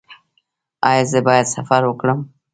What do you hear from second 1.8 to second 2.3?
وکړم؟